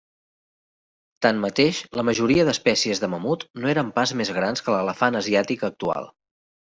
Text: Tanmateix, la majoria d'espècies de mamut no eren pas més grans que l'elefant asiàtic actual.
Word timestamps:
Tanmateix, 1.25 1.81
la 1.99 2.05
majoria 2.09 2.45
d'espècies 2.47 3.03
de 3.03 3.09
mamut 3.15 3.45
no 3.65 3.71
eren 3.75 3.93
pas 3.99 4.15
més 4.23 4.33
grans 4.39 4.65
que 4.67 4.75
l'elefant 4.77 5.21
asiàtic 5.21 5.67
actual. 5.69 6.11